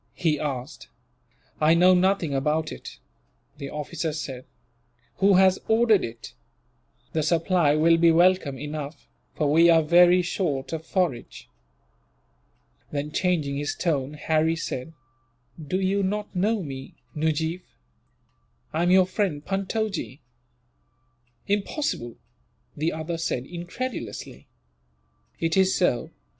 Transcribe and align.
he 0.15 0.39
asked. 0.39 0.89
"I 1.59 1.75
know 1.75 1.93
nothing 1.93 2.33
about 2.33 2.71
it," 2.71 2.97
the 3.59 3.69
officer 3.69 4.11
said. 4.13 4.45
"Who 5.17 5.35
has 5.35 5.59
ordered 5.67 6.03
it? 6.03 6.33
The 7.13 7.21
supply 7.21 7.75
will 7.75 7.97
be 7.97 8.11
welcome 8.11 8.57
enough, 8.57 9.07
for 9.35 9.51
we 9.51 9.69
are 9.69 9.83
very 9.83 10.23
short 10.23 10.73
of 10.73 10.83
forage." 10.87 11.49
Then, 12.89 13.11
changing 13.11 13.57
his 13.57 13.75
tone, 13.75 14.15
Harry 14.15 14.55
said: 14.55 14.93
"You 15.59 15.65
do 15.67 16.01
not 16.01 16.35
know 16.35 16.63
me, 16.63 16.95
Nujeef. 17.15 17.61
I 18.73 18.81
am 18.81 18.89
your 18.89 19.05
friend, 19.05 19.45
Puntojee." 19.45 20.19
"Impossible!" 21.45 22.17
the 22.75 22.91
other 22.91 23.19
said, 23.19 23.45
incredulously. 23.45 24.47
"It 25.39 25.55
is 25.55 25.75
so. 25.77 26.09